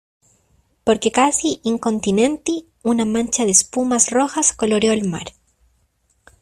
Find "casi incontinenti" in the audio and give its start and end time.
1.11-2.67